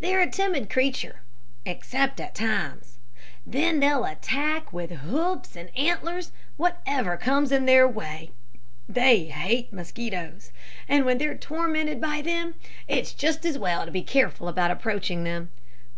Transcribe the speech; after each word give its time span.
"They're 0.00 0.22
a 0.22 0.30
timid 0.30 0.70
creature 0.70 1.20
except 1.66 2.18
at 2.18 2.34
times. 2.34 2.98
Then 3.46 3.78
they'll 3.78 4.06
attack 4.06 4.72
with 4.72 4.90
hoofs 4.90 5.54
and 5.54 5.68
antlers 5.76 6.32
whatever 6.56 7.18
comes 7.18 7.52
in 7.52 7.66
their 7.66 7.86
way. 7.86 8.30
They 8.88 9.24
hate 9.26 9.70
mosquitoes, 9.70 10.50
and 10.88 11.04
when 11.04 11.18
they're 11.18 11.36
tormented 11.36 12.00
by 12.00 12.22
them 12.22 12.54
it's 12.88 13.12
just 13.12 13.44
as 13.44 13.58
well 13.58 13.84
to 13.84 13.92
be 13.92 14.02
careful 14.02 14.48
about 14.48 14.70
approaching 14.70 15.24
them. 15.24 15.50